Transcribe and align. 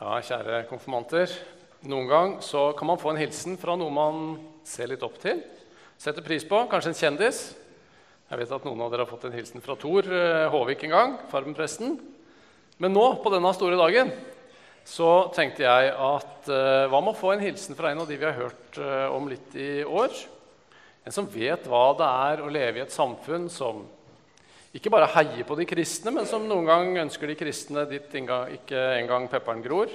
Ja, 0.00 0.14
kjære 0.24 0.62
konfirmanter. 0.64 1.28
Noen 1.84 2.06
gang 2.08 2.30
så 2.40 2.70
kan 2.72 2.88
man 2.88 2.96
få 2.96 3.10
en 3.12 3.18
hilsen 3.20 3.58
fra 3.60 3.74
noe 3.76 3.92
man 3.92 4.38
ser 4.64 4.88
litt 4.88 5.02
opp 5.04 5.18
til, 5.20 5.42
setter 6.00 6.24
pris 6.24 6.46
på, 6.48 6.56
kanskje 6.72 6.94
en 6.94 6.96
kjendis. 6.96 7.40
Jeg 8.30 8.40
vet 8.40 8.54
at 8.56 8.64
noen 8.64 8.80
av 8.80 8.88
dere 8.88 9.04
har 9.04 9.10
fått 9.10 9.26
en 9.28 9.36
hilsen 9.36 9.60
fra 9.60 9.76
Tor 9.76 10.08
eh, 10.08 10.46
Håvik 10.54 10.86
en 10.88 10.94
gang, 10.94 11.12
Farmen-presten. 11.28 11.98
Men 12.80 12.96
nå, 12.96 13.04
på 13.20 13.34
denne 13.34 13.52
store 13.52 13.76
dagen, 13.76 14.14
så 14.88 15.10
tenkte 15.36 15.66
jeg 15.66 15.92
at 15.92 16.48
eh, 16.48 16.88
hva 16.88 17.02
med 17.04 17.12
å 17.12 17.20
få 17.20 17.34
en 17.34 17.44
hilsen 17.44 17.76
fra 17.76 17.92
en 17.92 18.00
av 18.00 18.08
de 18.08 18.16
vi 18.16 18.24
har 18.30 18.40
hørt 18.40 18.80
eh, 18.80 19.06
om 19.12 19.28
litt 19.28 19.52
i 19.52 19.82
år? 19.84 20.16
En 21.04 21.12
som 21.12 21.28
vet 21.28 21.68
hva 21.68 21.90
det 22.00 22.08
er 22.08 22.40
å 22.40 22.48
leve 22.48 22.80
i 22.80 22.86
et 22.86 22.96
samfunn 22.96 23.50
som 23.52 23.84
ikke 24.76 24.92
bare 24.92 25.10
heier 25.16 25.42
på 25.46 25.56
de 25.58 25.66
kristne, 25.66 26.12
men 26.14 26.28
som 26.30 26.44
noen 26.46 26.68
gang 26.68 26.92
ønsker 27.02 27.26
de 27.26 27.38
kristne 27.38 27.82
dit 27.90 28.12
ikke 28.20 28.82
engang 29.00 29.26
pepperen 29.30 29.64
gror. 29.64 29.90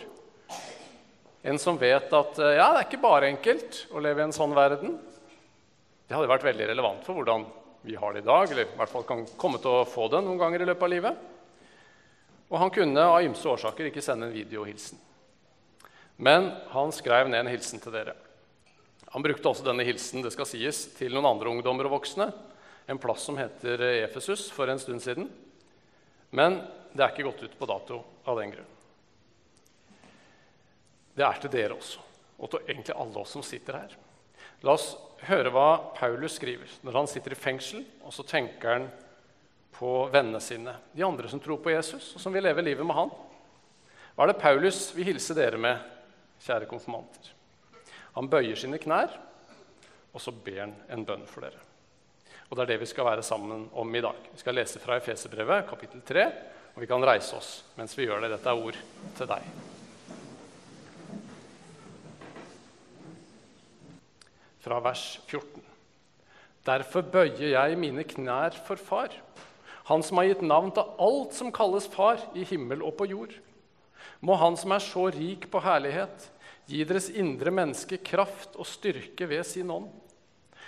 En 1.46 1.60
som 1.62 1.78
vet 1.80 2.10
at 2.18 2.40
eh, 2.42 2.56
ja, 2.58 2.72
det 2.74 2.82
er 2.82 2.88
ikke 2.88 3.04
bare 3.04 3.30
enkelt 3.30 3.86
å 3.94 4.02
leve 4.02 4.24
i 4.24 4.26
en 4.26 4.36
sånn 4.36 4.56
verden. 4.58 4.98
Det 6.06 6.18
hadde 6.18 6.32
vært 6.32 6.48
veldig 6.48 6.68
relevant 6.72 7.06
for 7.06 7.16
hvordan 7.18 7.46
vi 7.86 7.96
har 8.02 8.16
det 8.16 8.24
i 8.24 8.28
dag, 8.28 8.50
eller 8.50 8.66
i 8.66 8.78
hvert 8.80 8.92
fall 8.92 9.06
kan 9.08 9.24
komme 9.38 9.62
til 9.62 9.78
å 9.78 9.88
få 9.88 10.10
det 10.10 10.24
noen 10.26 10.42
ganger 10.42 10.64
i 10.64 10.68
løpet 10.72 10.88
av 10.88 10.92
livet. 10.92 11.24
Og 12.50 12.58
han 12.62 12.74
kunne 12.74 13.06
av 13.14 13.24
ymse 13.26 13.48
årsaker 13.50 13.90
ikke 13.90 14.04
sende 14.04 14.28
en 14.28 14.36
videohilsen. 14.36 15.00
Men 16.18 16.50
han 16.72 16.94
skrev 16.96 17.30
ned 17.30 17.44
en 17.44 17.52
hilsen 17.54 17.82
til 17.84 17.94
dere. 17.94 18.16
Han 19.14 19.24
brukte 19.24 19.48
også 19.48 19.66
denne 19.68 19.86
hilsen 19.88 20.26
det 20.26 20.34
skal 20.34 20.50
sies, 20.50 20.82
til 20.98 21.14
noen 21.14 21.30
andre 21.30 21.54
ungdommer 21.54 21.88
og 21.88 22.00
voksne. 22.00 22.32
En 22.88 23.02
plass 23.02 23.26
som 23.26 23.38
heter 23.38 23.82
Efesus, 23.82 24.50
for 24.52 24.70
en 24.70 24.80
stund 24.80 25.02
siden. 25.02 25.30
Men 26.30 26.60
det 26.94 27.04
er 27.04 27.14
ikke 27.14 27.28
gått 27.28 27.44
ut 27.44 27.58
på 27.60 27.68
dato 27.70 28.02
av 28.26 28.40
den 28.40 28.54
grunn. 28.54 28.72
Det 31.16 31.24
er 31.24 31.40
til 31.40 31.52
dere 31.54 31.78
også, 31.78 32.02
og 32.38 32.52
til 32.52 32.66
egentlig 32.68 32.96
alle 33.00 33.22
oss 33.22 33.34
som 33.38 33.44
sitter 33.46 33.80
her. 33.80 33.96
La 34.68 34.76
oss 34.76 34.90
høre 35.28 35.52
hva 35.54 35.94
Paulus 35.96 36.36
skriver 36.40 36.72
når 36.84 37.00
han 37.00 37.10
sitter 37.10 37.36
i 37.36 37.40
fengsel, 37.40 37.86
og 38.04 38.14
så 38.14 38.26
tenker 38.28 38.74
han 38.74 38.88
på 39.76 39.92
vennene 40.12 40.40
sine, 40.44 40.76
de 40.96 41.04
andre 41.04 41.30
som 41.32 41.40
tror 41.44 41.60
på 41.64 41.74
Jesus, 41.74 42.14
og 42.16 42.24
som 42.24 42.36
vil 42.36 42.46
leve 42.46 42.64
livet 42.64 42.88
med 42.88 42.96
han. 42.96 43.12
Hva 44.16 44.24
er 44.24 44.32
det 44.32 44.42
Paulus 44.44 44.90
vil 44.96 45.10
hilse 45.10 45.36
dere 45.36 45.60
med, 45.60 45.80
kjære 46.44 46.70
konfirmanter? 46.72 47.32
Han 48.16 48.30
bøyer 48.32 48.60
sine 48.60 48.80
knær, 48.80 49.12
og 50.16 50.24
så 50.24 50.32
ber 50.32 50.62
han 50.64 50.76
en 50.92 51.04
bønn 51.08 51.26
for 51.28 51.44
dere. 51.44 51.60
Og 52.50 52.58
Det 52.58 52.64
er 52.64 52.72
det 52.74 52.80
vi 52.84 52.90
skal 52.90 53.08
være 53.08 53.24
sammen 53.26 53.70
om 53.74 53.96
i 53.96 54.02
dag. 54.02 54.18
Vi 54.32 54.40
skal 54.40 54.56
lese 54.56 54.80
fra 54.80 54.98
Efeserbrevet, 55.00 55.68
kapittel 55.70 56.02
3, 56.06 56.26
og 56.76 56.82
vi 56.84 56.90
kan 56.90 57.04
reise 57.06 57.36
oss 57.36 57.64
mens 57.78 57.98
vi 57.98 58.06
gjør 58.06 58.22
det. 58.22 58.32
Dette 58.36 58.50
er 58.50 58.66
ord 58.68 58.78
til 59.18 59.32
deg. 59.32 59.48
Fra 64.66 64.82
vers 64.82 65.06
14. 65.28 65.62
Derfor 66.66 67.06
bøyer 67.06 67.52
jeg 67.52 67.78
mine 67.78 68.04
knær 68.04 68.58
for 68.66 68.82
Far 68.82 69.14
han 69.86 70.02
som 70.04 70.18
har 70.18 70.32
gitt 70.32 70.42
navn 70.42 70.72
til 70.74 70.96
alt 70.98 71.36
som 71.38 71.52
kalles 71.54 71.86
far 71.94 72.18
i 72.34 72.46
himmel 72.50 72.82
og 72.82 72.96
på 72.98 73.06
jord. 73.06 73.36
Må 74.26 74.34
Han 74.42 74.58
som 74.58 74.74
er 74.74 74.82
så 74.82 75.04
rik 75.14 75.46
på 75.52 75.62
herlighet, 75.62 76.32
gi 76.66 76.82
deres 76.84 77.12
indre 77.14 77.54
menneske 77.54 78.00
kraft 78.02 78.58
og 78.58 78.66
styrke 78.66 79.28
ved 79.30 79.46
sin 79.46 79.70
ånd. 79.70 79.92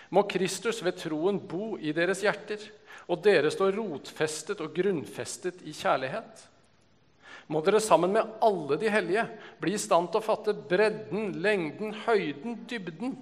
Må 0.10 0.24
Kristus 0.30 0.82
ved 0.86 1.00
troen 1.02 1.40
bo 1.40 1.76
i 1.80 1.94
deres 1.96 2.24
hjerter, 2.24 2.62
og 3.08 3.24
dere 3.24 3.52
står 3.52 3.76
rotfestet 3.78 4.62
og 4.64 4.76
grunnfestet 4.76 5.64
i 5.68 5.74
kjærlighet. 5.76 6.46
Må 7.48 7.62
dere 7.64 7.80
sammen 7.84 8.12
med 8.16 8.40
alle 8.44 8.76
de 8.80 8.92
hellige 8.92 9.24
bli 9.62 9.76
i 9.78 9.80
stand 9.80 10.12
til 10.12 10.20
å 10.20 10.26
fatte 10.26 10.56
bredden, 10.68 11.38
lengden, 11.44 11.94
høyden, 12.04 12.58
dybden. 12.68 13.14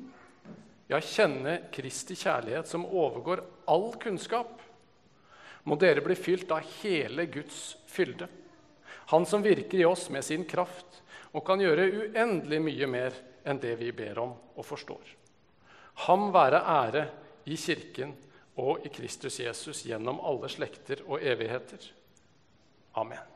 Ja, 0.89 0.97
kjenne 1.02 1.59
Kristi 1.73 2.17
kjærlighet 2.17 2.69
som 2.69 2.85
overgår 2.85 3.44
all 3.69 3.91
kunnskap 4.01 4.62
må 5.66 5.78
dere 5.81 6.03
bli 6.06 6.16
fylt 6.18 6.51
av 6.53 6.66
hele 6.81 7.25
Guds 7.25 7.75
fylde. 7.90 8.28
Han 9.13 9.25
som 9.25 9.44
virker 9.45 9.81
i 9.81 9.85
oss 9.85 10.07
med 10.13 10.25
sin 10.25 10.45
kraft 10.45 11.01
og 11.34 11.44
kan 11.45 11.62
gjøre 11.62 11.90
uendelig 11.90 12.62
mye 12.62 12.90
mer 12.90 13.18
enn 13.45 13.62
det 13.62 13.74
vi 13.81 13.91
ber 13.94 14.22
om 14.22 14.34
og 14.56 14.66
forstår. 14.66 15.01
Ham 16.03 16.28
være 16.33 16.59
ære 16.59 17.06
i 17.45 17.56
Kirken 17.56 18.16
og 18.59 18.83
i 18.85 18.91
Kristus 18.91 19.39
Jesus 19.39 19.83
gjennom 19.88 20.19
alle 20.23 20.50
slekter 20.51 21.03
og 21.07 21.23
evigheter. 21.23 21.88
Amen. 22.95 23.31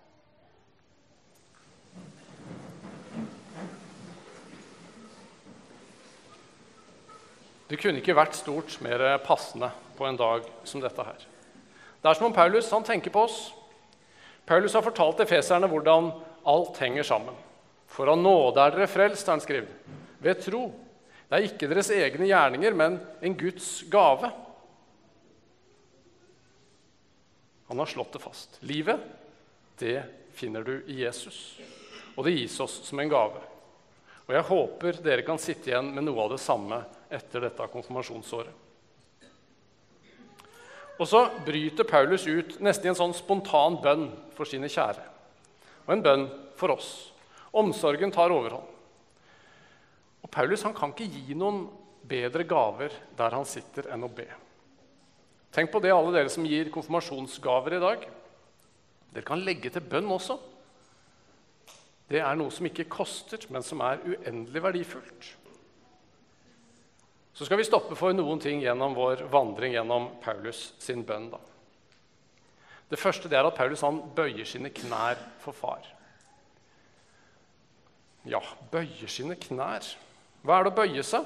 Det 7.69 7.77
kunne 7.77 8.01
ikke 8.01 8.17
vært 8.17 8.37
stort 8.37 8.79
mer 8.81 9.19
passende 9.21 9.69
på 9.97 10.07
en 10.07 10.17
dag 10.17 10.47
som 10.65 10.81
dette 10.81 11.05
her. 11.05 11.25
Det 11.99 12.09
er 12.09 12.17
som 12.17 12.29
om 12.29 12.33
Paulus 12.33 12.71
han 12.73 12.85
tenker 12.87 13.13
på 13.13 13.27
oss. 13.27 13.37
Paulus 14.49 14.73
har 14.73 14.81
fortalt 14.81 15.19
efeserne 15.21 15.67
hvordan 15.69 16.09
alt 16.49 16.79
henger 16.81 17.05
sammen. 17.05 17.35
For 17.89 18.09
av 18.09 18.17
nåde 18.17 18.63
er 18.63 18.73
dere 18.73 18.89
frelst, 18.89 19.27
har 19.27 19.37
han 19.37 19.43
skrevet, 19.43 19.69
ved 20.23 20.41
tro. 20.41 20.63
Det 21.29 21.37
er 21.37 21.45
ikke 21.45 21.67
deres 21.69 21.91
egne 21.93 22.25
gjerninger, 22.25 22.73
men 22.73 22.95
en 23.21 23.35
Guds 23.37 23.83
gave. 23.91 24.31
Han 27.69 27.77
har 27.77 27.89
slått 27.91 28.15
det 28.15 28.21
fast. 28.23 28.57
Livet, 28.65 29.03
det 29.77 30.01
finner 30.33 30.65
du 30.65 30.79
i 30.89 31.03
Jesus. 31.03 31.59
Og 32.15 32.25
det 32.25 32.33
gis 32.33 32.55
oss 32.65 32.79
som 32.87 32.99
en 32.99 33.11
gave. 33.11 33.43
Og 34.25 34.33
jeg 34.33 34.47
håper 34.47 35.03
dere 35.05 35.25
kan 35.25 35.41
sitte 35.41 35.69
igjen 35.69 35.91
med 35.93 36.07
noe 36.07 36.25
av 36.25 36.33
det 36.33 36.41
samme 36.41 36.81
etter 37.13 37.45
dette 37.45 37.69
konfirmasjonsåret. 37.75 38.65
Og 40.99 41.07
så 41.07 41.21
bryter 41.45 41.87
Paulus 41.87 42.25
ut 42.27 42.57
nesten 42.59 42.89
i 42.89 42.91
en 42.91 42.97
sånn 42.97 43.15
spontan 43.15 43.77
bønn 43.83 44.09
for 44.35 44.49
sine 44.49 44.67
kjære. 44.67 45.05
Og 45.85 45.93
en 45.93 46.03
bønn 46.03 46.25
for 46.59 46.73
oss. 46.73 46.89
Omsorgen 47.55 48.11
tar 48.11 48.33
overhånd. 48.33 48.78
Og 50.29 50.35
Paulus 50.35 50.61
kan 50.61 50.91
ikke 50.93 51.09
gi 51.09 51.33
noen 51.33 51.63
bedre 52.05 52.45
gaver 52.45 52.93
der 53.17 53.33
han 53.33 53.47
sitter, 53.49 53.87
enn 53.89 54.05
å 54.05 54.11
be. 54.13 54.27
Tenk 55.49 55.71
på 55.73 55.81
det, 55.81 55.89
alle 55.89 56.13
dere 56.13 56.29
som 56.29 56.45
gir 56.45 56.69
konfirmasjonsgaver 56.69 57.79
i 57.79 57.81
dag. 57.81 58.03
Dere 59.09 59.25
kan 59.25 59.41
legge 59.41 59.71
til 59.73 59.81
bønn 59.81 60.11
også. 60.13 60.37
Det 62.09 62.21
er 62.21 62.37
noe 62.37 62.53
som 62.53 62.69
ikke 62.69 62.85
koster, 62.89 63.41
men 63.49 63.65
som 63.65 63.81
er 63.81 64.05
uendelig 64.05 64.61
verdifullt. 64.61 65.29
Så 67.33 67.47
skal 67.47 67.57
vi 67.57 67.65
stoppe 67.65 67.97
for 67.97 68.13
noen 68.13 68.41
ting 68.43 68.61
gjennom 68.61 68.93
vår 68.97 69.25
vandring 69.33 69.73
gjennom 69.73 70.11
Paulus 70.21 70.75
sin 70.81 71.01
bønn. 71.07 71.31
Da. 71.33 71.41
Det 72.93 73.01
første 73.01 73.29
det 73.31 73.39
er 73.39 73.49
at 73.49 73.57
Paulus 73.57 73.81
han 73.85 73.97
bøyer 74.13 74.45
sine 74.45 74.69
knær 74.69 75.17
for 75.41 75.57
far. 75.57 75.89
Ja, 78.29 78.43
bøyer 78.69 79.09
sine 79.09 79.37
knær. 79.41 79.89
Hva 80.43 80.59
er 80.59 80.65
det 80.65 80.71
å 80.73 80.79
bøye 80.79 81.05
seg? 81.05 81.25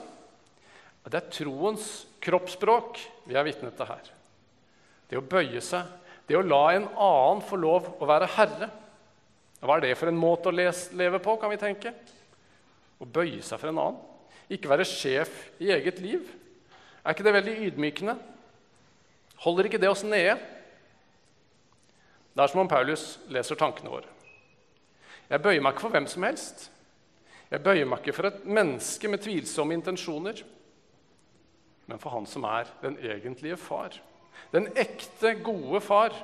Det 1.04 1.20
er 1.20 1.32
troens 1.34 1.88
kroppsspråk 2.24 3.02
vi 3.28 3.36
er 3.36 3.46
vitne 3.46 3.74
til 3.76 3.90
her. 3.90 4.08
Det 5.10 5.20
å 5.20 5.26
bøye 5.26 5.62
seg, 5.62 5.90
det 6.28 6.38
å 6.40 6.46
la 6.46 6.64
en 6.74 6.88
annen 6.88 7.44
få 7.44 7.60
lov 7.60 7.92
å 8.00 8.08
være 8.08 8.32
herre. 8.38 8.70
Hva 9.64 9.78
er 9.78 9.86
det 9.86 9.98
for 10.00 10.12
en 10.12 10.20
måte 10.20 10.50
å 10.50 10.56
leve 10.56 11.20
på, 11.24 11.36
kan 11.40 11.52
vi 11.52 11.60
tenke? 11.60 11.94
Å 13.00 13.06
bøye 13.06 13.44
seg 13.44 13.60
for 13.60 13.72
en 13.72 13.82
annen 13.84 14.02
ikke 14.52 14.72
være 14.72 14.88
sjef 14.88 15.32
i 15.64 15.72
eget 15.74 16.00
liv. 16.04 16.26
Er 17.04 17.16
ikke 17.16 17.26
det 17.26 17.36
veldig 17.36 17.54
ydmykende? 17.68 18.16
Holder 19.44 19.68
ikke 19.68 19.80
det 19.82 19.92
oss 19.92 20.04
nede? 20.08 20.36
Det 22.34 22.44
er 22.44 22.52
som 22.52 22.64
om 22.64 22.70
Paulus 22.70 23.18
leser 23.32 23.60
tankene 23.60 23.92
våre. 23.92 24.10
Jeg 25.30 25.42
bøyer 25.44 25.64
meg 25.64 25.74
ikke 25.74 25.86
for 25.86 25.96
hvem 25.96 26.08
som 26.10 26.26
helst. 26.26 26.68
Jeg 27.54 27.62
bøyer 27.62 27.86
meg 27.86 28.02
ikke 28.02 28.16
for 28.18 28.32
et 28.32 28.46
menneske 28.50 29.10
med 29.12 29.22
tvilsomme 29.22 29.76
intensjoner, 29.78 30.40
men 31.86 32.00
for 32.02 32.16
han 32.16 32.26
som 32.26 32.48
er 32.50 32.72
den 32.82 32.96
egentlige 32.98 33.60
far. 33.62 33.94
Den 34.50 34.72
ekte, 34.74 35.36
gode 35.46 35.82
far. 35.86 36.16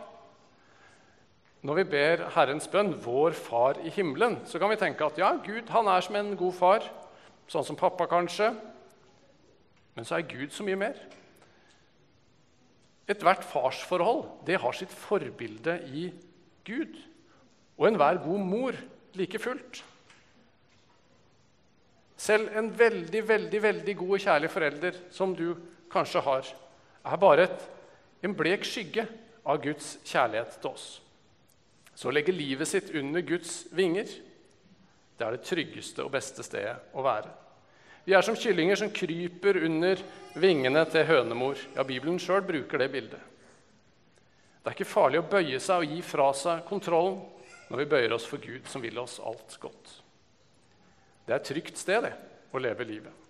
Når 1.62 1.78
vi 1.82 1.84
ber 1.92 2.24
Herrens 2.34 2.68
bønn, 2.68 2.96
'Vår 2.98 3.32
Far 3.38 3.78
i 3.84 3.90
himmelen', 3.90 4.40
så 4.46 4.60
kan 4.60 4.70
vi 4.70 4.76
tenke 4.76 5.06
at 5.06 5.18
ja, 5.18 5.36
Gud 5.46 5.70
han 5.70 5.88
er 5.88 6.02
som 6.02 6.16
en 6.16 6.38
god 6.38 6.54
far 6.54 6.90
sånn 7.50 7.66
som 7.66 7.78
pappa 7.78 8.08
kanskje. 8.10 8.54
Men 9.96 10.06
så 10.06 10.18
er 10.18 10.30
Gud 10.30 10.54
så 10.54 10.64
mye 10.64 10.80
mer. 10.80 10.98
Ethvert 13.10 13.44
farsforhold 13.44 14.26
det 14.48 14.60
har 14.62 14.72
sitt 14.78 14.94
forbilde 14.94 15.80
i 15.90 16.10
Gud. 16.66 16.98
Og 17.78 17.88
enhver 17.88 18.22
god 18.24 18.40
mor 18.40 18.78
like 19.18 19.40
fullt. 19.42 19.84
Selv 22.20 22.52
en 22.60 22.68
veldig, 22.76 23.22
veldig, 23.28 23.60
veldig 23.64 23.96
god 24.02 24.16
og 24.18 24.24
kjærlig 24.26 24.50
forelder 24.52 24.98
som 25.16 25.32
du 25.36 25.54
kanskje 25.92 26.24
har, 26.26 26.48
er 27.08 27.22
bare 27.22 27.46
et, 27.48 27.62
en 28.28 28.36
blek 28.36 28.66
skygge 28.68 29.06
av 29.48 29.62
Guds 29.64 29.94
kjærlighet 30.04 30.58
til 30.60 30.74
oss. 30.74 30.88
Så 31.96 32.10
å 32.10 32.16
legge 32.16 32.36
livet 32.36 32.68
sitt 32.68 32.92
under 32.96 33.24
Guds 33.24 33.66
vinger, 33.76 34.08
Det 35.20 35.28
er 35.28 35.36
det 35.36 35.44
tryggeste 35.44 36.00
og 36.00 36.14
beste 36.14 36.44
stedet 36.48 36.94
å 36.96 37.04
være. 37.04 37.28
Vi 38.06 38.14
er 38.16 38.24
som 38.24 38.38
kyllinger 38.40 38.78
som 38.80 38.92
kryper 38.96 39.58
under 39.68 40.00
vingene 40.40 40.86
til 40.88 41.04
hønemor. 41.04 41.60
Ja, 41.76 41.84
Bibelen 41.84 42.16
sjøl 42.24 42.40
bruker 42.48 42.80
det 42.80 42.88
bildet. 42.94 43.20
Det 44.64 44.72
er 44.72 44.78
ikke 44.78 44.88
farlig 44.88 45.20
å 45.20 45.28
bøye 45.28 45.60
seg 45.60 45.84
og 45.84 45.92
gi 45.92 46.00
fra 46.08 46.30
seg 46.32 46.64
kontrollen 46.70 47.20
når 47.68 47.84
vi 47.84 47.90
bøyer 47.92 48.16
oss 48.16 48.30
for 48.32 48.40
Gud, 48.40 48.64
som 48.72 48.80
vil 48.80 48.96
oss 49.04 49.20
alt 49.20 49.60
godt. 49.60 49.92
Det 51.30 51.36
er 51.36 51.44
et 51.44 51.46
trygt 51.46 51.78
sted 51.78 52.00
det, 52.02 52.10
å 52.50 52.58
leve 52.58 52.88
livet. 52.90 53.26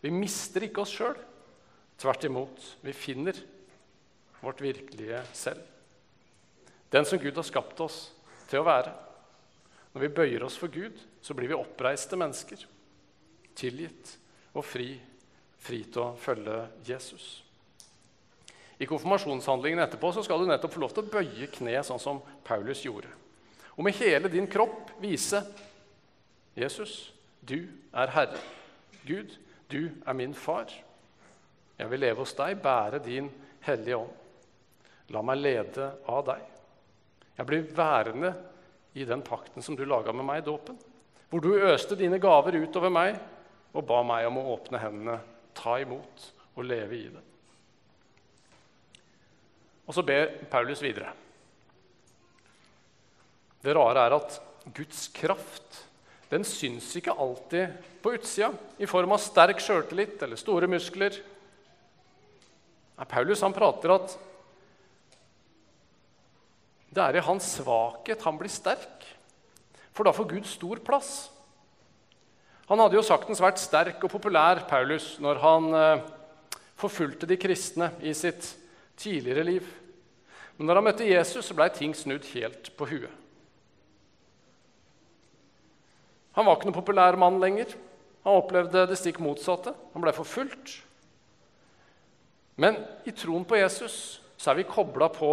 Vi 0.00 0.08
mister 0.08 0.64
ikke 0.64 0.80
oss 0.80 0.94
sjøl. 0.96 1.18
Tvert 2.00 2.24
imot, 2.24 2.62
vi 2.80 2.94
finner 2.96 3.36
vårt 4.40 4.62
virkelige 4.64 5.18
selv. 5.36 5.60
Den 6.88 7.04
som 7.04 7.20
Gud 7.20 7.36
har 7.36 7.44
skapt 7.44 7.82
oss 7.84 7.98
til 8.48 8.62
å 8.62 8.64
være. 8.64 8.94
Når 9.92 10.06
vi 10.06 10.14
bøyer 10.16 10.46
oss 10.46 10.56
for 10.56 10.72
Gud, 10.72 10.96
så 11.20 11.36
blir 11.36 11.52
vi 11.52 11.58
oppreiste 11.58 12.16
mennesker. 12.16 12.64
Tilgitt 13.60 14.14
og 14.56 14.64
fri, 14.64 14.94
fri 15.60 15.82
til 15.84 16.06
å 16.06 16.14
følge 16.16 16.62
Jesus. 16.88 17.26
I 18.80 18.88
konfirmasjonshandlingen 18.88 19.84
etterpå 19.84 20.14
så 20.16 20.24
skal 20.24 20.40
du 20.40 20.48
nettopp 20.48 20.78
få 20.78 20.80
lov 20.86 20.96
til 20.96 21.04
å 21.04 21.12
bøye 21.12 21.50
kne, 21.58 21.76
sånn 21.84 22.00
som 22.00 22.24
Paulus 22.48 22.86
gjorde. 22.88 23.12
Og 23.76 23.84
med 23.84 24.00
hele 24.00 24.32
din 24.32 24.48
kropp 24.48 24.94
vise 25.04 25.44
Jesus, 26.56 27.12
du 27.40 27.64
er 27.94 28.12
Herre. 28.12 28.40
Gud, 29.06 29.36
du 29.70 29.90
er 30.06 30.12
min 30.12 30.34
far. 30.34 30.70
Jeg 31.78 31.90
vil 31.90 32.02
leve 32.04 32.22
hos 32.22 32.34
deg, 32.38 32.60
bære 32.62 33.00
din 33.02 33.30
hellige 33.64 33.96
ånd. 33.96 34.18
La 35.12 35.22
meg 35.24 35.40
lede 35.40 35.88
av 36.08 36.22
deg. 36.28 36.42
Jeg 37.38 37.48
blir 37.48 37.68
værende 37.74 38.32
i 38.94 39.06
den 39.08 39.24
pakten 39.24 39.64
som 39.64 39.76
du 39.76 39.84
laga 39.88 40.12
med 40.12 40.26
meg 40.28 40.42
i 40.42 40.46
dåpen, 40.46 40.76
hvor 41.30 41.40
du 41.40 41.56
øste 41.56 41.96
dine 41.96 42.20
gaver 42.20 42.58
utover 42.60 42.92
meg 42.92 43.16
og 43.72 43.86
ba 43.88 44.02
meg 44.04 44.28
om 44.28 44.38
å 44.38 44.48
åpne 44.52 44.80
hendene, 44.82 45.18
ta 45.56 45.78
imot 45.80 46.26
og 46.54 46.66
leve 46.68 46.96
i 46.98 47.06
det. 47.08 47.22
Og 49.88 49.96
så 49.96 50.04
ber 50.06 50.28
Paulus 50.52 50.82
videre. 50.84 51.08
Det 53.62 53.74
rare 53.76 54.04
er 54.06 54.16
at 54.16 54.36
Guds 54.74 55.08
kraft 55.14 55.82
den 56.32 56.46
syns 56.48 56.88
ikke 56.96 57.12
alltid 57.12 57.74
på 58.00 58.14
utsida 58.16 58.48
i 58.80 58.88
form 58.88 59.12
av 59.12 59.20
sterk 59.20 59.60
sjøltillit 59.60 60.22
eller 60.24 60.40
store 60.40 60.68
muskler. 60.70 61.18
Paulus 63.08 63.42
han 63.44 63.52
prater 63.52 63.92
at 63.92 64.14
det 66.92 67.02
er 67.04 67.18
i 67.18 67.24
hans 67.24 67.44
svakhet 67.58 68.24
han 68.24 68.38
blir 68.40 68.52
sterk. 68.52 69.06
For 69.92 70.08
da 70.08 70.12
får 70.16 70.30
Gud 70.30 70.48
stor 70.48 70.80
plass. 70.84 71.12
Han 72.70 72.80
hadde 72.80 72.96
jo 72.96 73.04
saktens 73.04 73.40
vært 73.42 73.60
sterk 73.60 74.00
og 74.00 74.12
populær, 74.12 74.62
Paulus, 74.68 75.18
når 75.20 75.40
han 75.42 75.66
eh, 75.76 76.04
forfulgte 76.80 77.28
de 77.28 77.36
kristne 77.40 77.90
i 78.00 78.14
sitt 78.16 78.54
tidligere 78.96 79.44
liv. 79.44 79.66
Men 80.56 80.68
når 80.68 80.80
han 80.80 80.86
møtte 80.88 81.08
Jesus, 81.08 81.44
så 81.48 81.56
blei 81.56 81.68
ting 81.74 81.92
snudd 81.96 82.24
helt 82.32 82.72
på 82.78 82.88
huet. 82.88 83.21
Han 86.36 86.46
var 86.46 86.56
ikke 86.56 86.70
noen 86.70 86.78
populær 86.78 87.18
mann 87.20 87.40
lenger. 87.42 87.74
Han 88.24 88.38
opplevde 88.40 88.86
det 88.88 88.98
stikk 89.00 89.20
motsatte. 89.22 89.74
Han 89.92 90.04
ble 90.04 90.14
forfulgt. 90.16 90.78
Men 92.60 92.78
i 93.08 93.14
troen 93.16 93.44
på 93.48 93.58
Jesus 93.58 94.20
så 94.36 94.52
er 94.52 94.60
vi 94.60 94.68
kobla 94.68 95.08
på 95.12 95.30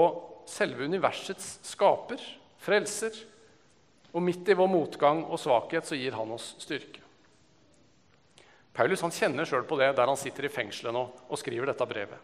selve 0.50 0.88
universets 0.88 1.60
skaper, 1.68 2.22
frelser. 2.62 3.14
Og 4.10 4.24
midt 4.26 4.50
i 4.50 4.58
vår 4.58 4.72
motgang 4.72 5.22
og 5.28 5.40
svakhet 5.42 5.86
så 5.86 5.98
gir 6.00 6.18
han 6.18 6.34
oss 6.34 6.56
styrke. 6.64 7.04
Paulus 8.74 9.04
han 9.04 9.14
kjenner 9.14 9.48
sjøl 9.48 9.66
på 9.68 9.78
det 9.80 9.92
der 9.98 10.08
han 10.08 10.18
sitter 10.18 10.48
i 10.48 10.52
fengselet 10.54 10.96
nå 10.96 11.02
og 11.04 11.40
skriver 11.42 11.70
dette 11.70 11.88
brevet. 11.90 12.18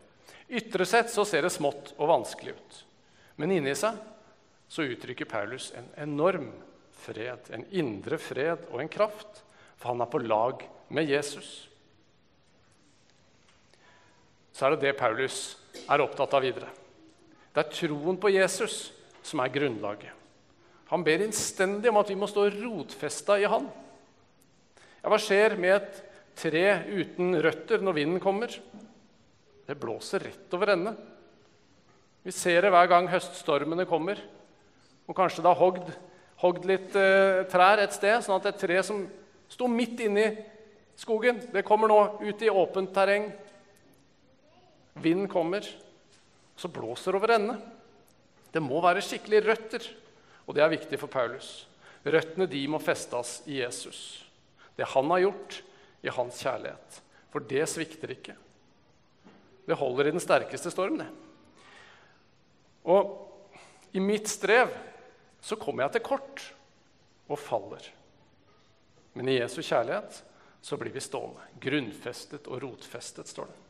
Ytre 0.45 0.86
sett 0.88 1.10
så 1.12 1.25
ser 1.27 1.45
det 1.45 1.54
smått 1.54 1.94
og 1.98 2.10
vanskelig 2.10 2.54
ut. 2.56 2.77
Men 3.42 3.51
inni 3.51 3.74
seg 3.77 3.98
så 4.72 4.86
uttrykker 4.86 5.27
Paulus 5.30 5.72
en 5.77 5.89
enorm 6.06 6.50
fred, 7.05 7.51
en 7.53 7.65
indre 7.71 8.19
fred 8.21 8.67
og 8.71 8.81
en 8.81 8.91
kraft, 8.91 9.43
for 9.77 9.93
han 9.93 10.03
er 10.03 10.11
på 10.11 10.21
lag 10.25 10.65
med 10.89 11.09
Jesus. 11.09 11.67
Så 14.55 14.65
er 14.65 14.75
det 14.75 14.85
det 14.87 14.99
Paulus 14.99 15.55
er 15.85 16.03
opptatt 16.03 16.33
av 16.37 16.45
videre. 16.45 16.69
Det 17.51 17.63
er 17.63 17.73
troen 17.75 18.17
på 18.19 18.31
Jesus 18.33 18.89
som 19.25 19.41
er 19.43 19.51
grunnlaget. 19.53 20.11
Han 20.91 21.03
ber 21.03 21.23
innstendig 21.25 21.89
om 21.89 21.99
at 21.99 22.11
vi 22.11 22.17
må 22.19 22.27
stå 22.29 22.45
rotfesta 22.53 23.39
i 23.41 23.47
Han. 23.49 23.65
Ja, 25.01 25.09
hva 25.11 25.17
skjer 25.21 25.57
med 25.59 25.73
et 25.75 26.01
tre 26.37 26.65
uten 26.91 27.35
røtter 27.41 27.81
når 27.83 27.97
vinden 27.97 28.21
kommer? 28.23 28.53
Det 29.65 29.77
blåser 29.81 30.27
rett 30.27 30.53
over 30.53 30.73
ende. 30.75 30.93
Vi 32.25 32.33
ser 32.33 32.65
det 32.65 32.71
hver 32.73 32.89
gang 32.89 33.09
høststormene 33.09 33.85
kommer. 33.89 34.21
Og 35.05 35.17
kanskje 35.17 35.43
det 35.45 35.51
har 35.51 35.61
hogd 35.61 35.89
hogd 36.41 36.67
litt 36.67 36.95
eh, 36.99 37.45
trær 37.51 37.81
et 37.83 37.95
sted, 37.95 38.19
sånn 38.23 38.39
at 38.39 38.49
et 38.51 38.59
tre 38.59 38.81
som 38.85 39.05
sto 39.51 39.69
midt 39.71 40.03
inni 40.05 40.27
skogen, 40.99 41.41
det 41.53 41.65
kommer 41.67 41.91
nå 41.91 41.99
ut 42.23 42.43
i 42.43 42.51
åpent 42.51 42.93
terreng. 42.95 43.29
Vinden 45.03 45.29
kommer, 45.31 45.67
så 46.55 46.71
blåser 46.71 47.17
over 47.17 47.35
ende. 47.35 47.57
Det 48.51 48.63
må 48.63 48.79
være 48.83 49.03
skikkelig 49.03 49.41
røtter, 49.43 49.87
og 50.47 50.55
det 50.55 50.63
er 50.63 50.71
viktig 50.71 50.99
for 51.01 51.11
Paulus. 51.11 51.65
Røttene 52.05 52.47
de 52.47 52.61
må 52.69 52.79
festes 52.83 53.41
i 53.49 53.59
Jesus. 53.59 53.99
Det 54.77 54.88
han 54.93 55.11
har 55.11 55.25
gjort, 55.25 55.61
i 56.05 56.11
hans 56.13 56.38
kjærlighet. 56.43 56.99
For 57.33 57.43
det 57.49 57.63
svikter 57.67 58.11
ikke. 58.13 58.35
Det 59.65 59.77
holder 59.79 60.07
i 60.07 60.11
den 60.13 60.21
sterkeste 60.21 60.69
storm, 60.69 60.99
det. 61.01 61.07
Og 62.85 63.95
i 63.97 64.03
mitt 64.03 64.29
strev 64.29 64.69
så 65.45 65.57
kommer 65.62 65.86
jeg 65.86 65.97
til 65.97 66.06
kort 66.07 66.42
og 67.30 67.38
faller. 67.38 67.86
Men 69.15 69.30
i 69.30 69.38
Jesu 69.38 69.62
kjærlighet 69.62 70.24
så 70.65 70.77
blir 70.81 70.94
vi 70.94 71.03
stående. 71.03 71.44
Grunnfestet 71.62 72.50
og 72.50 72.63
rotfestet, 72.63 73.30
står 73.30 73.51
det. 73.51 73.62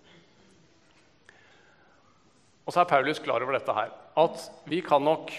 Og 2.65 2.73
så 2.73 2.81
er 2.81 2.89
Paulus 2.89 3.19
klar 3.21 3.43
over 3.43 3.57
dette 3.57 3.75
her, 3.77 3.91
at 4.17 4.45
vi 4.65 4.79
kan 4.81 5.03
nok, 5.03 5.33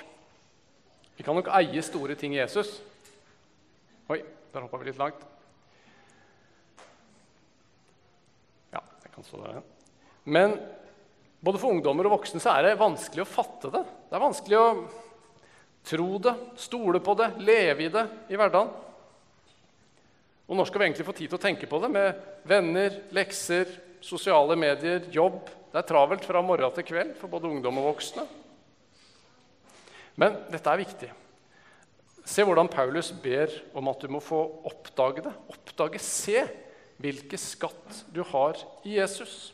vi 1.17 1.25
kan 1.27 1.35
nok 1.35 1.49
eie 1.59 1.83
store 1.83 2.15
ting 2.19 2.37
i 2.37 2.43
Jesus. 2.43 2.77
Oi, 4.13 4.21
der 4.53 4.63
hoppa 4.63 4.79
vi 4.79 4.91
litt 4.91 5.01
langt. 5.01 5.25
Ja, 8.77 8.85
jeg 9.03 9.15
kan 9.17 9.27
stå 9.27 9.41
der 9.41 9.57
igjen. 9.57 9.67
Men 10.37 10.55
både 11.41 11.59
for 11.63 11.73
ungdommer 11.73 12.07
og 12.07 12.19
voksne 12.21 12.43
så 12.43 12.53
er 12.53 12.69
det 12.69 12.79
vanskelig 12.79 13.25
å 13.25 13.31
fatte 13.31 13.73
det. 13.75 13.83
Det 14.07 14.21
er 14.21 14.27
vanskelig 14.29 14.61
å 14.61 14.71
Tro 15.87 16.19
det, 16.19 16.35
stole 16.59 17.01
på 17.01 17.15
det, 17.19 17.31
leve 17.47 17.87
i 17.87 17.93
det 17.93 18.05
i 18.33 18.39
hverdagen. 18.39 18.73
Og 20.47 20.59
når 20.59 20.69
skal 20.69 20.81
vi 20.81 20.87
egentlig 20.89 21.07
få 21.07 21.15
tid 21.15 21.31
til 21.31 21.39
å 21.39 21.43
tenke 21.43 21.69
på 21.71 21.79
det 21.83 21.91
med 21.91 22.25
venner, 22.47 23.01
lekser, 23.15 23.71
sosiale 24.03 24.55
medier, 24.59 25.07
jobb? 25.15 25.47
Det 25.73 25.81
er 25.81 25.87
travelt 25.87 26.27
fra 26.27 26.43
morgen 26.43 26.75
til 26.75 26.87
kveld 26.87 27.15
for 27.21 27.31
både 27.31 27.51
ungdom 27.51 27.81
og 27.83 27.91
voksne. 27.91 28.27
Men 30.17 30.39
dette 30.51 30.73
er 30.73 30.81
viktig. 30.81 31.11
Se 32.27 32.43
hvordan 32.47 32.71
Paulus 32.71 33.13
ber 33.23 33.53
om 33.77 33.91
at 33.91 34.03
du 34.03 34.11
må 34.11 34.23
få 34.23 34.39
oppdage 34.67 35.27
det. 35.27 35.35
Oppdage, 35.53 36.01
se 36.03 36.47
hvilken 37.03 37.39
skatt 37.39 38.07
du 38.15 38.23
har 38.33 38.59
i 38.87 38.97
Jesus. 38.97 39.53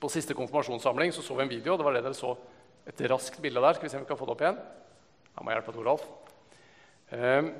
På 0.00 0.08
siste 0.12 0.36
konfirmasjonssamling 0.36 1.12
så, 1.12 1.24
så 1.24 1.36
vi 1.36 1.44
en 1.44 1.52
video. 1.52 1.76
Det 1.76 1.84
var 1.84 1.96
det 1.96 2.04
dere 2.06 2.16
så 2.16 2.36
et 2.88 3.04
raskt 3.10 3.40
bilde 3.42 3.60
der. 3.64 3.76
Skal 3.76 3.88
vi 3.88 3.92
se 3.92 4.00
om 4.00 4.06
vi 4.06 4.12
kan 4.12 4.20
få 4.20 4.28
det 4.28 4.36
opp 4.36 4.44
igjen. 4.44 4.64
Han 5.34 5.46
må 5.46 5.54
hjelpe 5.54 5.74
Toralf. 5.74 6.04
Ehm, 7.14 7.52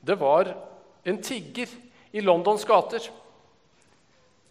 det 0.00 0.16
var 0.18 0.52
en 1.04 1.22
tigger 1.22 1.70
i 2.10 2.22
Londons 2.24 2.64
gater. 2.64 3.08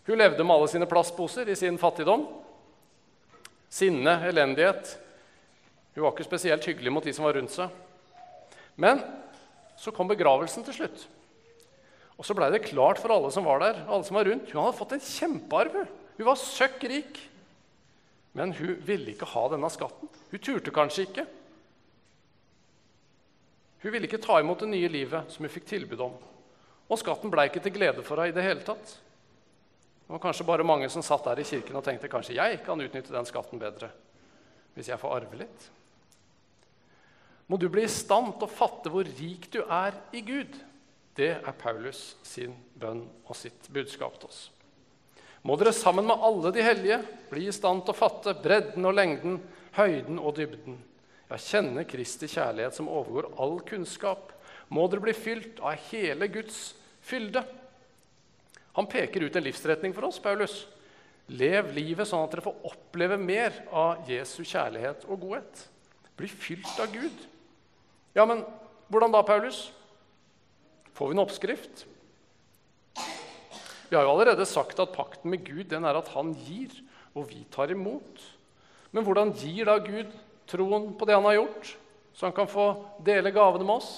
Hun 0.07 0.19
levde 0.19 0.43
med 0.43 0.55
alle 0.55 0.69
sine 0.71 0.87
plastposer 0.87 1.49
i 1.49 1.55
sin 1.59 1.77
fattigdom. 1.79 2.25
Sinne, 3.69 4.21
elendighet. 4.29 4.95
Hun 5.95 6.05
var 6.05 6.13
ikke 6.13 6.27
spesielt 6.29 6.65
hyggelig 6.69 6.93
mot 6.93 7.03
de 7.03 7.13
som 7.15 7.27
var 7.27 7.35
rundt 7.35 7.51
seg. 7.51 7.73
Men 8.79 9.01
så 9.77 9.91
kom 9.91 10.07
begravelsen 10.09 10.63
til 10.65 10.77
slutt. 10.79 11.07
Og 12.17 12.25
så 12.25 12.33
blei 12.37 12.49
det 12.53 12.65
klart 12.65 13.01
for 13.01 13.13
alle 13.13 13.29
som 13.33 13.45
var 13.45 13.61
der, 13.61 13.83
alle 13.85 14.05
som 14.07 14.17
var 14.17 14.25
rundt. 14.29 14.49
Hun 14.53 14.63
hadde 14.63 14.77
fått 14.77 14.95
en 14.95 15.03
kjempearv. 15.03 15.75
Hun 16.17 16.25
var 16.25 16.39
søkk 16.41 16.87
rik. 16.89 17.19
Men 18.37 18.53
hun 18.57 18.77
ville 18.85 19.13
ikke 19.13 19.29
ha 19.33 19.43
denne 19.51 19.69
skatten. 19.73 20.09
Hun 20.31 20.41
turte 20.41 20.73
kanskje 20.73 21.07
ikke. 21.07 21.25
Hun 23.81 23.93
ville 23.93 24.07
ikke 24.09 24.21
ta 24.21 24.39
imot 24.41 24.63
det 24.63 24.71
nye 24.71 24.89
livet 24.89 25.31
som 25.31 25.45
hun 25.45 25.53
fikk 25.53 25.67
tilbud 25.69 26.01
om. 26.01 26.15
Og 26.87 26.99
skatten 27.01 27.31
ble 27.31 27.47
ikke 27.49 27.61
til 27.63 27.75
glede 27.75 28.03
for 28.05 28.17
henne 28.17 28.33
i 28.33 28.35
det 28.35 28.45
hele 28.45 28.65
tatt. 28.65 28.95
Det 30.07 30.13
var 30.15 30.23
kanskje 30.23 30.47
bare 30.47 30.63
mange 30.63 30.87
som 30.89 31.03
satt 31.03 31.25
der 31.27 31.41
i 31.43 31.47
kirken 31.47 31.75
og 31.75 31.83
tenkte 31.83 32.07
kanskje 32.07 32.37
jeg 32.37 32.61
kan 32.63 32.79
utnytte 32.79 33.11
den 33.11 33.27
skatten 33.27 33.59
bedre 33.59 33.91
hvis 34.77 34.91
jeg 34.91 35.01
får 35.01 35.15
arve 35.15 35.39
litt. 35.39 35.63
må 37.47 37.57
du 37.57 37.65
bli 37.69 37.83
i 37.83 37.89
stand 37.89 38.35
til 38.37 38.45
å 38.45 38.51
fatte 38.51 38.91
hvor 38.93 39.07
rik 39.07 39.47
du 39.51 39.63
er 39.63 39.95
i 40.13 40.21
Gud. 40.21 40.53
Det 41.17 41.31
er 41.39 41.57
Paulus 41.57 42.15
sin 42.23 42.53
bønn 42.75 43.07
og 43.25 43.35
sitt 43.35 43.69
budskap 43.73 44.19
til 44.19 44.29
oss. 44.29 44.41
Må 45.41 45.55
dere 45.57 45.73
sammen 45.73 46.05
med 46.05 46.23
alle 46.23 46.51
de 46.53 46.63
hellige 46.63 46.99
bli 47.31 47.47
i 47.47 47.55
stand 47.55 47.83
til 47.83 47.95
å 47.95 47.97
fatte 47.97 48.35
bredden 48.43 48.85
og 48.85 48.93
lengden, 48.93 49.39
høyden 49.79 50.19
og 50.19 50.35
dybden. 50.37 50.77
Ja, 51.27 51.35
kjenne 51.35 51.83
Kristi 51.87 52.29
kjærlighet 52.31 52.77
som 52.77 52.87
overgår 52.87 53.33
all 53.35 53.57
kunnskap. 53.67 54.31
Må 54.71 54.85
dere 54.87 55.03
bli 55.03 55.15
fylt 55.15 55.59
av 55.59 55.75
hele 55.89 56.29
Guds 56.31 56.71
fylde. 57.03 57.43
Han 58.77 58.87
peker 58.87 59.25
ut 59.25 59.35
en 59.35 59.43
livsretning 59.43 59.95
for 59.95 60.07
oss, 60.07 60.19
Paulus. 60.23 60.61
Lev 61.27 61.73
livet 61.75 62.07
sånn 62.07 62.23
at 62.23 62.31
dere 62.31 62.45
får 62.45 62.69
oppleve 62.69 63.17
mer 63.19 63.55
av 63.75 64.07
Jesu 64.07 64.43
kjærlighet 64.47 65.03
og 65.09 65.19
godhet. 65.25 65.63
Bli 66.15 66.29
fylt 66.31 66.79
av 66.79 66.93
Gud. 66.93 67.25
Ja, 68.15 68.23
men 68.23 68.45
hvordan 68.87 69.11
da, 69.11 69.23
Paulus? 69.27 69.67
Får 70.95 71.11
vi 71.11 71.17
en 71.17 71.23
oppskrift? 71.25 71.83
Vi 73.87 73.95
har 73.95 74.03
jo 74.03 74.13
allerede 74.13 74.47
sagt 74.47 74.79
at 74.83 74.95
pakten 74.95 75.31
med 75.31 75.43
Gud 75.47 75.67
den 75.71 75.85
er 75.87 75.99
at 75.99 76.09
han 76.15 76.31
gir, 76.47 76.71
og 77.15 77.27
vi 77.29 77.43
tar 77.51 77.71
imot. 77.71 78.23
Men 78.95 79.03
hvordan 79.03 79.35
gir 79.35 79.67
da 79.67 79.77
Gud 79.83 80.09
troen 80.47 80.91
på 80.97 81.07
det 81.07 81.17
han 81.17 81.27
har 81.27 81.39
gjort, 81.39 81.73
så 82.13 82.25
han 82.25 82.35
kan 82.35 82.49
få 82.49 82.69
dele 83.05 83.33
gavene 83.35 83.67
med 83.67 83.79
oss? 83.79 83.91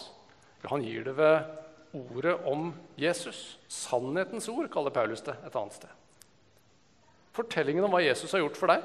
Han 0.68 0.84
gir 0.84 1.06
det 1.08 1.16
ved 1.16 1.96
ordet 1.96 2.36
om 2.46 2.74
Jesus. 3.00 3.58
Sannhetens 3.68 4.50
ord, 4.52 4.68
kaller 4.72 4.94
Paulus 4.94 5.24
det 5.26 5.38
et 5.46 5.56
annet 5.56 5.78
sted. 5.78 5.94
Fortellingen 7.36 7.86
om 7.86 7.94
hva 7.94 8.02
Jesus 8.04 8.34
har 8.36 8.44
gjort 8.44 8.60
for 8.60 8.72
deg. 8.72 8.84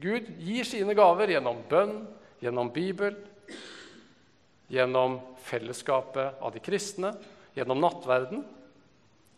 Gud 0.00 0.30
gir 0.42 0.66
sine 0.66 0.96
gaver 0.96 1.30
gjennom 1.34 1.60
bønn, 1.68 1.98
gjennom 2.42 2.70
Bibel, 2.74 3.18
gjennom 4.72 5.20
fellesskapet 5.44 6.40
av 6.40 6.54
de 6.54 6.62
kristne, 6.64 7.12
gjennom 7.54 7.82
nattverden. 7.84 8.42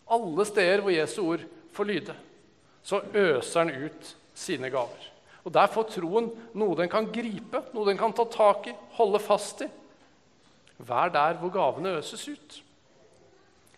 Alle 0.07 0.47
steder 0.49 0.85
hvor 0.85 0.95
Jesu 0.95 1.19
ord 1.27 1.45
får 1.75 1.91
lyde, 1.91 2.15
så 2.87 3.03
øser 3.11 3.65
han 3.65 3.89
ut 3.89 4.15
sine 4.39 4.71
gaver. 4.73 5.16
Og 5.47 5.53
Der 5.55 5.71
får 5.71 5.89
troen 5.95 6.29
noe 6.59 6.75
den 6.79 6.91
kan 6.91 7.07
gripe, 7.15 7.63
noe 7.73 7.87
den 7.87 7.99
kan 7.99 8.13
ta 8.13 8.27
tak 8.27 8.67
i, 8.67 8.75
holde 8.99 9.21
fast 9.23 9.63
i. 9.63 9.69
Vær 10.83 11.13
der 11.15 11.39
hvor 11.41 11.53
gavene 11.55 11.95
øses 12.01 12.27
ut. 12.29 12.59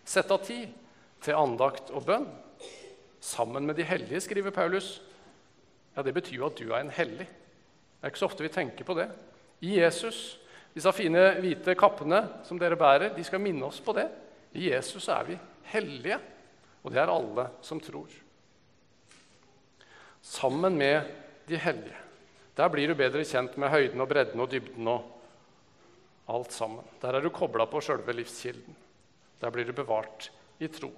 Sett 0.03 0.31
av 0.33 0.41
tid 0.43 0.73
til 1.21 1.37
andakt 1.37 1.93
og 1.93 2.07
bønn. 2.07 2.25
Sammen 3.21 3.67
med 3.67 3.77
de 3.77 3.85
hellige, 3.85 4.23
skriver 4.25 4.51
Paulus. 4.51 4.97
Ja, 5.95 6.01
Det 6.01 6.13
betyr 6.13 6.37
jo 6.41 6.47
at 6.47 6.57
du 6.57 6.71
er 6.71 6.81
en 6.81 6.89
hellig. 6.89 7.27
Det 7.27 8.01
er 8.01 8.11
ikke 8.11 8.23
så 8.23 8.31
ofte 8.31 8.43
vi 8.43 8.49
tenker 8.49 8.87
på 8.87 8.97
det. 8.97 9.09
I 9.61 9.79
Jesus 9.79 10.39
disse 10.73 10.91
fine, 10.93 11.21
hvite 11.41 11.75
kappene 11.77 12.21
som 12.47 12.59
dere 12.59 12.77
bærer, 12.79 13.13
de 13.15 13.23
skal 13.25 13.41
minne 13.41 13.65
oss 13.67 13.81
på 13.81 13.93
det. 13.97 14.07
I 14.53 14.69
Jesus 14.69 15.07
er 15.11 15.25
vi 15.27 15.37
hellige, 15.73 16.19
og 16.83 16.93
det 16.93 17.01
er 17.01 17.11
alle 17.11 17.49
som 17.65 17.81
tror. 17.81 18.09
Sammen 20.21 20.77
med 20.77 21.01
de 21.49 21.59
hellige. 21.59 22.05
Der 22.57 22.69
blir 22.69 22.91
du 22.91 22.97
bedre 22.99 23.23
kjent 23.25 23.55
med 23.57 23.71
høyden 23.71 24.01
og 24.03 24.09
bredden 24.09 24.41
og 24.43 24.49
dybden 24.51 24.87
og 24.91 25.05
alt 26.29 26.53
sammen. 26.53 26.85
Der 27.01 27.15
er 27.15 27.23
du 27.23 27.31
kobla 27.33 27.65
på 27.69 27.81
sjølve 27.81 28.13
livskilden. 28.17 28.75
Der 29.39 29.53
blir 29.53 29.65
du 29.65 29.73
bevart 29.73 30.29
i 30.59 30.67
tro. 30.67 30.91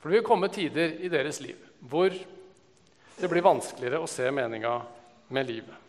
For 0.00 0.08
det 0.08 0.20
vil 0.20 0.26
komme 0.26 0.50
tider 0.52 0.96
i 1.02 1.12
deres 1.12 1.40
liv 1.44 1.60
hvor 1.86 2.10
det 2.10 3.28
blir 3.30 3.44
vanskeligere 3.44 4.00
å 4.02 4.08
se 4.10 4.28
meninga 4.32 4.72
med 5.32 5.48
livet. 5.48 5.82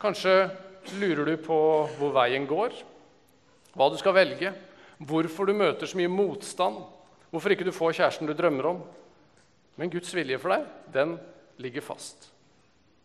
Kanskje 0.00 0.34
lurer 1.00 1.30
du 1.30 1.36
på 1.40 1.58
hvor 1.96 2.12
veien 2.12 2.46
går, 2.48 2.74
hva 3.74 3.88
du 3.90 3.96
skal 3.98 4.16
velge, 4.16 4.52
hvorfor 4.98 5.48
du 5.48 5.54
møter 5.56 5.88
så 5.88 5.98
mye 5.98 6.12
motstand, 6.12 6.82
hvorfor 7.32 7.54
ikke 7.54 7.66
du 7.66 7.72
får 7.74 7.96
kjæresten 7.98 8.28
du 8.28 8.34
drømmer 8.36 8.68
om. 8.74 8.82
Men 9.76 9.90
Guds 9.90 10.12
vilje 10.14 10.38
for 10.38 10.54
deg, 10.54 10.68
den 10.94 11.16
ligger 11.62 11.84
fast. 11.84 12.30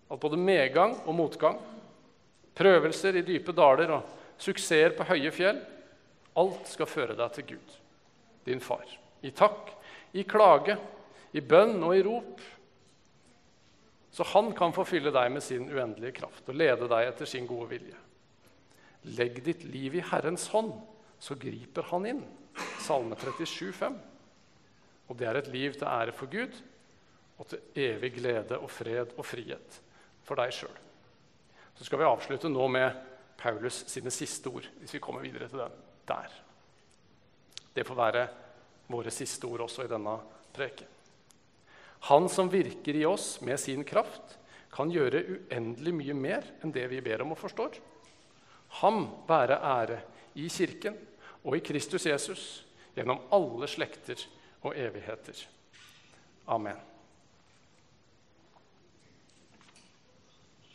At 0.09 0.21
både 0.21 0.37
medgang 0.37 0.95
og 1.05 1.15
motgang, 1.17 1.59
prøvelser 2.57 3.19
i 3.19 3.25
dype 3.25 3.53
daler 3.55 3.93
og 3.97 4.15
suksesser 4.41 4.95
på 4.97 5.07
høye 5.09 5.31
fjell, 5.33 5.59
alt 6.39 6.69
skal 6.69 6.89
føre 6.89 7.17
deg 7.17 7.35
til 7.35 7.47
Gud, 7.53 7.75
din 8.47 8.61
far. 8.63 8.85
I 9.25 9.31
takk, 9.35 9.73
i 10.13 10.23
klage, 10.27 10.77
i 11.33 11.41
bønn 11.45 11.77
og 11.85 11.93
i 11.97 12.05
rop 12.05 12.41
så 14.11 14.25
han 14.33 14.51
kan 14.57 14.73
forfylle 14.73 15.13
deg 15.13 15.31
med 15.31 15.43
sin 15.45 15.69
uendelige 15.69 16.17
kraft 16.21 16.49
og 16.49 16.57
lede 16.57 16.89
deg 16.89 17.11
etter 17.11 17.29
sin 17.29 17.47
gode 17.47 17.69
vilje. 17.71 17.97
Legg 19.15 19.37
ditt 19.45 19.63
liv 19.69 19.95
i 19.95 20.03
Herrens 20.03 20.47
hånd, 20.51 20.73
så 21.21 21.37
griper 21.39 21.87
han 21.91 22.07
inn. 22.09 22.23
Salme 22.83 23.15
37, 23.15 23.69
37,5. 23.79 23.99
Og 25.09 25.17
det 25.17 25.27
er 25.27 25.39
et 25.39 25.51
liv 25.51 25.73
til 25.73 25.89
ære 25.89 26.13
for 26.15 26.29
Gud 26.31 26.53
og 27.39 27.47
til 27.49 27.85
evig 27.87 28.13
glede 28.17 28.59
og 28.59 28.69
fred 28.71 29.15
og 29.17 29.25
frihet 29.25 29.79
for 30.27 30.39
deg 30.39 30.53
sjøl. 30.53 30.75
Så 31.77 31.87
skal 31.87 32.01
vi 32.01 32.09
avslutte 32.09 32.51
nå 32.51 32.67
med 32.67 32.97
Paulus 33.39 33.85
sine 33.87 34.11
siste 34.11 34.51
ord, 34.51 34.67
hvis 34.81 34.93
vi 34.97 35.01
kommer 35.01 35.23
videre 35.23 35.47
til 35.47 35.61
den 35.61 35.75
der. 36.09 36.33
Det 37.75 37.85
får 37.87 37.95
være 37.95 38.27
våre 38.91 39.13
siste 39.13 39.47
ord 39.47 39.63
også 39.63 39.85
i 39.85 39.91
denne 39.91 40.17
preken. 40.53 40.87
Han 42.09 42.29
som 42.31 42.51
virker 42.51 42.95
i 42.95 43.05
oss 43.07 43.39
med 43.43 43.59
sin 43.59 43.83
kraft, 43.87 44.37
kan 44.69 44.91
gjøre 44.93 45.23
uendelig 45.25 45.93
mye 45.97 46.15
mer 46.15 46.45
enn 46.61 46.73
det 46.73 46.85
vi 46.91 47.01
ber 47.03 47.23
om 47.23 47.33
og 47.33 47.39
forstår. 47.41 47.79
Ham 48.79 49.07
være 49.27 49.57
ære 49.65 50.01
i 50.37 50.45
Kirken 50.51 50.97
og 51.41 51.57
i 51.57 51.63
Kristus 51.65 52.05
Jesus 52.05 52.43
gjennom 52.95 53.23
alle 53.33 53.67
slekter 53.71 54.21
og 54.61 54.73
evigheter. 54.79 55.47
Amen. 56.47 56.88